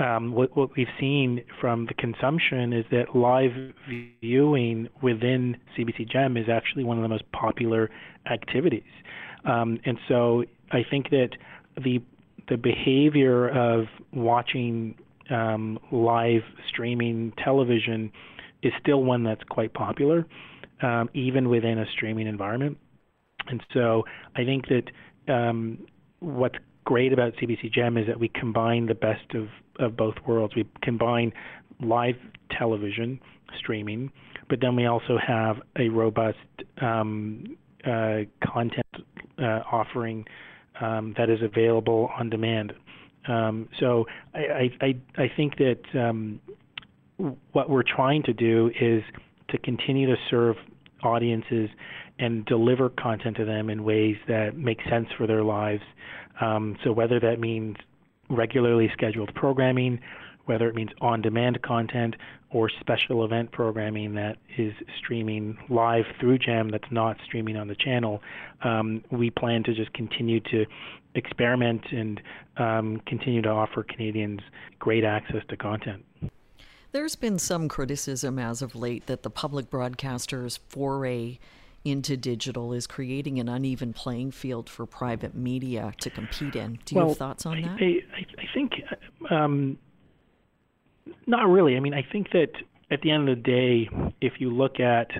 um, 0.00 0.32
what, 0.32 0.56
what, 0.56 0.70
we've 0.76 0.86
seen 0.98 1.42
from 1.60 1.86
the 1.86 1.94
consumption 1.94 2.72
is 2.72 2.84
that 2.90 3.14
live 3.14 3.50
viewing 4.20 4.88
within 5.02 5.56
CBC 5.76 6.08
Gem 6.10 6.36
is 6.36 6.48
actually 6.48 6.84
one 6.84 6.98
of 6.98 7.02
the 7.02 7.08
most 7.08 7.30
popular 7.32 7.90
activities. 8.30 8.82
Um, 9.44 9.78
and 9.84 9.98
so 10.08 10.44
I 10.70 10.84
think 10.88 11.10
that 11.10 11.30
the 11.82 12.00
the 12.48 12.56
behavior 12.56 13.48
of 13.48 13.86
watching 14.12 14.96
um, 15.30 15.78
live 15.92 16.42
streaming 16.68 17.32
television 17.42 18.10
is 18.62 18.72
still 18.80 19.02
one 19.02 19.22
that's 19.22 19.42
quite 19.48 19.72
popular, 19.74 20.26
um, 20.82 21.08
even 21.14 21.48
within 21.48 21.78
a 21.78 21.86
streaming 21.92 22.26
environment. 22.26 22.78
And 23.48 23.62
so 23.72 24.04
I 24.36 24.44
think 24.44 24.66
that 24.68 25.32
um, 25.32 25.86
what's 26.20 26.56
great 26.84 27.12
about 27.12 27.34
CBC 27.34 27.72
Gem 27.72 27.96
is 27.96 28.06
that 28.06 28.18
we 28.18 28.28
combine 28.28 28.86
the 28.86 28.94
best 28.94 29.34
of, 29.34 29.48
of 29.78 29.96
both 29.96 30.14
worlds. 30.26 30.54
We 30.54 30.66
combine 30.82 31.32
live 31.80 32.16
television 32.56 33.20
streaming, 33.58 34.10
but 34.48 34.60
then 34.60 34.76
we 34.76 34.86
also 34.86 35.18
have 35.24 35.56
a 35.78 35.88
robust 35.88 36.38
um, 36.80 37.56
uh, 37.84 38.20
content 38.44 38.86
uh, 39.38 39.60
offering 39.70 40.24
um, 40.80 41.14
that 41.16 41.30
is 41.30 41.40
available 41.42 42.10
on 42.18 42.30
demand. 42.30 42.72
Um, 43.28 43.68
so 43.78 44.06
I, 44.34 44.70
I, 44.80 44.94
I 45.16 45.30
think 45.36 45.56
that 45.58 45.80
um, 45.94 46.40
what 47.52 47.70
we're 47.70 47.84
trying 47.84 48.22
to 48.24 48.32
do 48.32 48.70
is 48.80 49.02
to 49.50 49.58
continue 49.58 50.08
to 50.08 50.16
serve 50.30 50.56
audiences 51.04 51.68
and 52.18 52.44
deliver 52.46 52.88
content 52.90 53.36
to 53.36 53.44
them 53.44 53.70
in 53.70 53.84
ways 53.84 54.16
that 54.28 54.56
make 54.56 54.78
sense 54.88 55.06
for 55.16 55.26
their 55.26 55.42
lives. 55.42 55.82
Um, 56.40 56.76
so 56.82 56.92
whether 56.92 57.20
that 57.20 57.38
means 57.38 57.76
regularly 58.28 58.90
scheduled 58.92 59.34
programming, 59.34 60.00
whether 60.46 60.68
it 60.68 60.74
means 60.74 60.90
on-demand 61.00 61.62
content 61.62 62.16
or 62.50 62.68
special 62.80 63.24
event 63.24 63.52
programming 63.52 64.14
that 64.14 64.36
is 64.58 64.72
streaming 64.98 65.56
live 65.68 66.04
through 66.18 66.38
Gem 66.38 66.68
that's 66.68 66.90
not 66.90 67.16
streaming 67.24 67.56
on 67.56 67.68
the 67.68 67.76
channel, 67.76 68.20
um, 68.64 69.04
we 69.10 69.30
plan 69.30 69.62
to 69.64 69.74
just 69.74 69.92
continue 69.92 70.40
to 70.40 70.66
experiment 71.14 71.84
and 71.90 72.20
um, 72.56 73.00
continue 73.06 73.42
to 73.42 73.48
offer 73.48 73.82
Canadians 73.82 74.40
great 74.78 75.04
access 75.04 75.42
to 75.48 75.56
content. 75.56 76.04
There's 76.92 77.16
been 77.16 77.38
some 77.38 77.68
criticism 77.68 78.38
as 78.38 78.60
of 78.60 78.74
late 78.74 79.06
that 79.06 79.22
the 79.22 79.30
public 79.30 79.70
broadcasters' 79.70 80.58
foray 80.68 81.38
into 81.84 82.16
digital 82.16 82.72
is 82.72 82.86
creating 82.86 83.38
an 83.40 83.48
uneven 83.48 83.92
playing 83.92 84.30
field 84.30 84.68
for 84.68 84.86
private 84.86 85.34
media 85.34 85.92
to 86.00 86.10
compete 86.10 86.54
in. 86.54 86.78
Do 86.84 86.94
you 86.94 87.00
well, 87.00 87.08
have 87.08 87.18
thoughts 87.18 87.46
on 87.46 87.60
that? 87.62 87.78
I, 87.80 88.00
I, 88.16 88.26
I 88.38 88.44
think 88.54 88.72
um, 89.30 89.78
not 91.26 91.48
really. 91.48 91.76
I 91.76 91.80
mean, 91.80 91.94
I 91.94 92.06
think 92.10 92.30
that 92.32 92.52
at 92.90 93.00
the 93.02 93.10
end 93.10 93.28
of 93.28 93.36
the 93.36 93.42
day, 93.42 93.88
if 94.20 94.34
you 94.38 94.50
look 94.50 94.80
at 94.80 95.10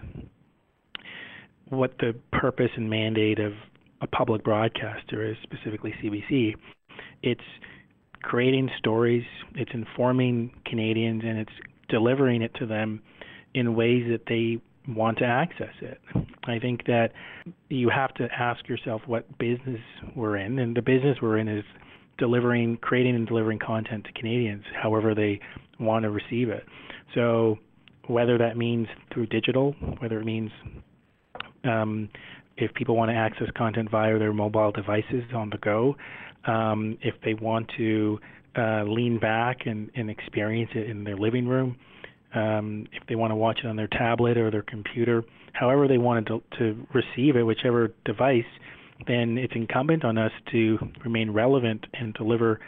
what 1.68 1.98
the 1.98 2.14
purpose 2.32 2.70
and 2.76 2.90
mandate 2.90 3.38
of 3.38 3.54
a 4.00 4.06
public 4.06 4.44
broadcaster 4.44 5.28
is, 5.28 5.36
specifically 5.42 5.94
CBC, 6.02 6.54
it's 7.22 7.40
creating 8.22 8.70
stories, 8.78 9.24
it's 9.54 9.70
informing 9.72 10.52
Canadians, 10.66 11.22
and 11.24 11.38
it's 11.38 11.52
delivering 11.88 12.42
it 12.42 12.54
to 12.54 12.66
them 12.66 13.02
in 13.54 13.74
ways 13.74 14.04
that 14.10 14.26
they 14.26 14.60
want 14.88 15.18
to 15.18 15.24
access 15.24 15.74
it. 15.80 16.00
I 16.44 16.58
think 16.58 16.86
that 16.86 17.12
you 17.68 17.88
have 17.88 18.12
to 18.14 18.28
ask 18.36 18.68
yourself 18.68 19.02
what 19.06 19.38
business 19.38 19.80
we're 20.16 20.36
in, 20.36 20.58
and 20.58 20.76
the 20.76 20.82
business 20.82 21.18
we're 21.22 21.38
in 21.38 21.48
is 21.48 21.64
delivering, 22.18 22.78
creating, 22.78 23.14
and 23.14 23.26
delivering 23.26 23.58
content 23.58 24.04
to 24.04 24.12
Canadians, 24.12 24.64
however 24.80 25.14
they 25.14 25.40
want 25.78 26.04
to 26.04 26.10
receive 26.10 26.48
it. 26.48 26.64
So, 27.14 27.58
whether 28.08 28.38
that 28.38 28.56
means 28.56 28.88
through 29.12 29.26
digital, 29.26 29.72
whether 30.00 30.18
it 30.20 30.24
means 30.24 30.50
um, 31.64 32.08
if 32.56 32.74
people 32.74 32.96
want 32.96 33.10
to 33.10 33.16
access 33.16 33.48
content 33.56 33.90
via 33.90 34.18
their 34.18 34.32
mobile 34.32 34.72
devices 34.72 35.22
on 35.34 35.50
the 35.50 35.58
go, 35.58 35.96
um, 36.46 36.98
if 37.02 37.14
they 37.24 37.34
want 37.34 37.70
to 37.76 38.18
uh, 38.56 38.82
lean 38.84 39.18
back 39.18 39.66
and, 39.66 39.90
and 39.94 40.10
experience 40.10 40.70
it 40.74 40.90
in 40.90 41.04
their 41.04 41.16
living 41.16 41.46
room, 41.46 41.76
um, 42.34 42.86
if 42.92 43.06
they 43.08 43.14
want 43.14 43.30
to 43.30 43.36
watch 43.36 43.60
it 43.62 43.66
on 43.66 43.76
their 43.76 43.88
tablet 43.88 44.36
or 44.36 44.50
their 44.50 44.62
computer, 44.62 45.22
however 45.52 45.88
they 45.88 45.98
wanted 45.98 46.26
to, 46.26 46.42
to 46.58 46.86
receive 46.94 47.36
it, 47.36 47.42
whichever 47.42 47.92
device, 48.04 48.44
then 49.06 49.38
it's 49.38 49.54
incumbent 49.54 50.04
on 50.04 50.18
us 50.18 50.32
to 50.52 50.78
remain 51.04 51.30
relevant 51.30 51.86
and 51.94 52.14
deliver 52.14 52.60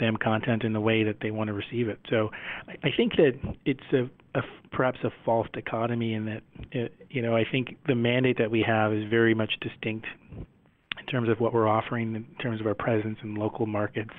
them 0.00 0.16
content 0.16 0.64
in 0.64 0.72
the 0.72 0.80
way 0.80 1.04
that 1.04 1.18
they 1.22 1.30
want 1.30 1.48
to 1.48 1.54
receive 1.54 1.88
it. 1.88 1.98
So 2.10 2.30
I, 2.68 2.90
think 2.96 3.12
that 3.16 3.38
it's 3.64 3.80
a, 3.92 4.10
a 4.36 4.42
perhaps 4.72 4.98
a 5.04 5.10
false 5.24 5.46
dichotomy 5.52 6.14
in 6.14 6.26
that 6.26 6.42
it, 6.72 6.92
you 7.08 7.22
know 7.22 7.36
I 7.36 7.44
think 7.50 7.76
the 7.86 7.94
mandate 7.94 8.38
that 8.38 8.50
we 8.50 8.64
have 8.66 8.92
is 8.92 9.08
very 9.08 9.34
much 9.34 9.52
distinct 9.60 10.06
in 10.36 11.06
terms 11.06 11.28
of 11.28 11.38
what 11.38 11.54
we're 11.54 11.68
offering, 11.68 12.16
in 12.16 12.26
terms 12.42 12.60
of 12.60 12.66
our 12.66 12.74
presence 12.74 13.18
in 13.22 13.36
local 13.36 13.66
markets, 13.66 14.10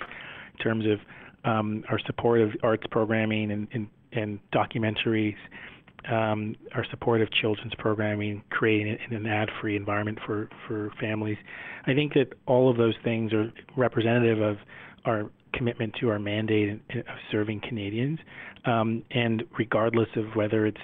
in 0.54 0.64
terms 0.64 0.86
of 0.86 1.00
um, 1.44 1.84
our 1.90 2.00
support 2.06 2.42
of 2.42 2.52
arts 2.64 2.84
programming 2.90 3.52
and, 3.52 3.68
and, 3.74 3.88
and 4.14 4.40
documentaries, 4.54 5.36
um, 6.12 6.56
our 6.74 6.86
support 6.90 7.22
of 7.22 7.32
children's 7.32 7.74
programming, 7.78 8.44
creating 8.50 8.98
in 9.10 9.16
an 9.16 9.26
ad-free 9.26 9.76
environment 9.76 10.20
for, 10.26 10.50
for 10.68 10.92
families. 11.00 11.38
I 11.86 11.94
think 11.94 12.14
that 12.14 12.34
all 12.46 12.70
of 12.70 12.78
those 12.78 12.96
things 13.04 13.34
are 13.34 13.52
representative 13.76 14.42
of 14.42 14.58
our 15.06 15.30
commitment 15.54 15.96
to 16.00 16.10
our 16.10 16.20
mandate 16.20 16.70
of 16.70 17.06
serving 17.32 17.62
Canadians. 17.68 18.20
Um, 18.66 19.04
and 19.12 19.44
regardless 19.58 20.10
of 20.16 20.36
whether 20.36 20.66
it's 20.66 20.78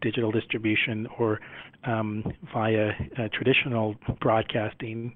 digital 0.00 0.30
distribution 0.30 1.06
or 1.18 1.40
um, 1.84 2.24
via 2.52 2.90
uh, 3.18 3.28
traditional 3.32 3.94
broadcasting, 4.20 5.14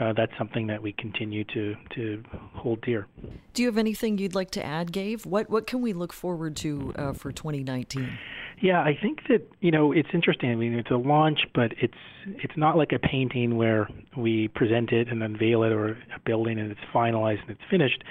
uh, 0.00 0.12
that's 0.16 0.32
something 0.38 0.66
that 0.66 0.82
we 0.82 0.92
continue 0.92 1.44
to, 1.44 1.74
to 1.94 2.22
hold 2.54 2.80
dear. 2.82 3.06
Do 3.54 3.62
you 3.62 3.68
have 3.68 3.78
anything 3.78 4.18
you'd 4.18 4.34
like 4.34 4.50
to 4.52 4.64
add, 4.64 4.92
Gabe? 4.92 5.20
What 5.24 5.48
what 5.50 5.66
can 5.66 5.80
we 5.80 5.92
look 5.92 6.12
forward 6.12 6.56
to 6.56 6.92
uh, 6.96 7.12
for 7.12 7.32
2019? 7.32 8.18
Yeah, 8.60 8.80
I 8.80 8.96
think 9.00 9.20
that 9.28 9.42
you 9.60 9.70
know 9.70 9.92
it's 9.92 10.08
interesting. 10.12 10.50
I 10.50 10.54
mean, 10.54 10.74
it's 10.74 10.90
a 10.90 10.96
launch, 10.96 11.40
but 11.54 11.72
it's 11.80 11.94
it's 12.26 12.56
not 12.56 12.76
like 12.76 12.92
a 12.92 12.98
painting 12.98 13.56
where 13.56 13.88
we 14.16 14.48
present 14.48 14.92
it 14.92 15.08
and 15.08 15.22
unveil 15.22 15.62
it, 15.62 15.72
or 15.72 15.90
a 15.90 16.20
building 16.24 16.58
and 16.58 16.70
it's 16.70 16.80
finalized 16.94 17.42
and 17.42 17.50
it's 17.50 17.70
finished. 17.70 18.02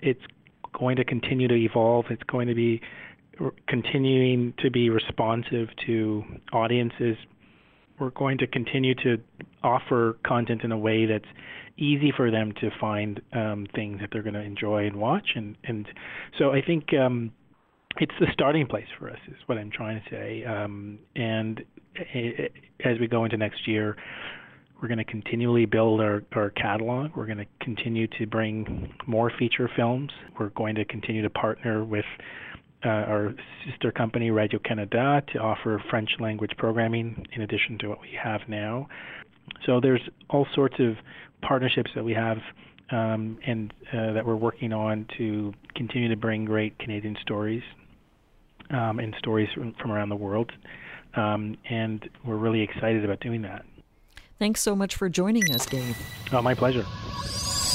It's 0.00 0.22
going 0.72 0.96
to 0.96 1.04
continue 1.04 1.48
to 1.48 1.54
evolve. 1.54 2.06
It's 2.10 2.22
going 2.24 2.48
to 2.48 2.54
be 2.54 2.80
continuing 3.66 4.54
to 4.58 4.70
be 4.70 4.90
responsive 4.90 5.68
to 5.86 6.22
audiences. 6.52 7.16
We're 7.98 8.10
going 8.10 8.38
to 8.38 8.46
continue 8.46 8.94
to 8.96 9.18
offer 9.62 10.16
content 10.24 10.62
in 10.64 10.72
a 10.72 10.78
way 10.78 11.06
that's 11.06 11.24
easy 11.76 12.12
for 12.16 12.30
them 12.30 12.52
to 12.60 12.70
find 12.80 13.20
um, 13.32 13.66
things 13.74 14.00
that 14.00 14.10
they're 14.12 14.22
going 14.22 14.34
to 14.34 14.40
enjoy 14.42 14.86
and 14.86 14.96
watch. 14.96 15.30
And, 15.34 15.56
and 15.64 15.86
so 16.38 16.50
I 16.50 16.62
think 16.62 16.92
um, 16.94 17.32
it's 17.98 18.12
the 18.20 18.26
starting 18.32 18.66
place 18.66 18.86
for 18.98 19.10
us, 19.10 19.18
is 19.28 19.36
what 19.46 19.58
I'm 19.58 19.70
trying 19.70 20.02
to 20.02 20.10
say. 20.10 20.44
Um, 20.44 20.98
and 21.16 21.62
it, 21.94 22.52
as 22.84 22.98
we 22.98 23.06
go 23.06 23.24
into 23.24 23.36
next 23.36 23.66
year, 23.66 23.96
we're 24.80 24.88
going 24.88 24.98
to 24.98 25.04
continually 25.04 25.64
build 25.64 26.00
our, 26.00 26.24
our 26.32 26.50
catalog. 26.50 27.16
We're 27.16 27.26
going 27.26 27.38
to 27.38 27.46
continue 27.60 28.08
to 28.18 28.26
bring 28.26 28.92
more 29.06 29.30
feature 29.38 29.70
films. 29.76 30.10
We're 30.38 30.48
going 30.50 30.74
to 30.74 30.84
continue 30.84 31.22
to 31.22 31.30
partner 31.30 31.84
with 31.84 32.04
uh, 32.84 32.88
our 32.88 33.34
sister 33.68 33.92
company 33.92 34.30
Radio 34.30 34.58
Canada 34.58 35.22
to 35.32 35.38
offer 35.38 35.82
French 35.90 36.10
language 36.20 36.52
programming 36.56 37.26
in 37.32 37.42
addition 37.42 37.78
to 37.78 37.88
what 37.88 38.00
we 38.00 38.10
have 38.22 38.40
now. 38.48 38.88
So 39.66 39.80
there's 39.80 40.00
all 40.30 40.46
sorts 40.54 40.76
of 40.78 40.96
partnerships 41.42 41.90
that 41.94 42.04
we 42.04 42.14
have 42.14 42.38
um, 42.90 43.38
and 43.46 43.72
uh, 43.92 44.12
that 44.12 44.26
we're 44.26 44.36
working 44.36 44.72
on 44.72 45.06
to 45.18 45.52
continue 45.74 46.08
to 46.08 46.16
bring 46.16 46.44
great 46.44 46.78
Canadian 46.78 47.16
stories 47.22 47.62
um, 48.70 48.98
and 48.98 49.14
stories 49.18 49.48
from, 49.54 49.74
from, 49.80 49.92
around 49.92 50.08
the 50.08 50.16
world. 50.16 50.52
Um, 51.14 51.56
and 51.68 52.08
we're 52.24 52.36
really 52.36 52.62
excited 52.62 53.04
about 53.04 53.20
doing 53.20 53.42
that. 53.42 53.64
Thanks 54.38 54.62
so 54.62 54.74
much 54.74 54.96
for 54.96 55.08
joining 55.08 55.50
us, 55.54 55.66
Gabe. 55.66 55.94
Oh, 56.32 56.42
my 56.42 56.54
pleasure. 56.54 56.84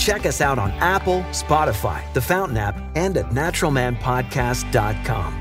Check 0.00 0.24
us 0.24 0.40
out 0.40 0.58
on 0.58 0.70
Apple, 0.80 1.20
Spotify, 1.30 2.10
the 2.14 2.22
Fountain 2.22 2.56
app, 2.56 2.74
and 2.96 3.18
at 3.18 3.26
naturalmanpodcast.com. 3.26 5.39